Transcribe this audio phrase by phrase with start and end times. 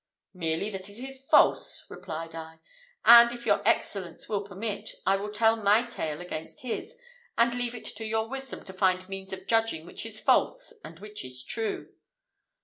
[0.33, 2.57] "Merely that it is false," replied I;
[3.05, 6.95] "and if your Excellence will permit, I will tell my tale against his,
[7.37, 10.97] and leave it to your wisdom to find means of judging which is false and
[10.97, 11.93] which is true."